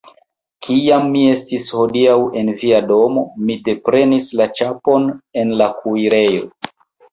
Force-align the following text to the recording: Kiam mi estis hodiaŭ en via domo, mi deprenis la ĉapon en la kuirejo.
Kiam 0.67 1.03
mi 1.15 1.19
estis 1.33 1.67
hodiaŭ 1.79 2.15
en 2.41 2.49
via 2.63 2.81
domo, 2.93 3.25
mi 3.51 3.59
deprenis 3.69 4.33
la 4.43 4.49
ĉapon 4.63 5.09
en 5.45 5.55
la 5.63 5.71
kuirejo. 5.85 6.53